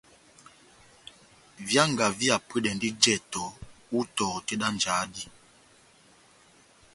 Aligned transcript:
Výanga 1.67 2.05
vihapwedɛndi 2.17 2.89
jɛtɔ 3.01 3.43
ó 3.95 3.97
itɔhɔ 4.05 4.37
tɛ́h 4.47 4.57
dá 4.61 4.67
njáhá 4.75 5.03
dí. 5.13 5.23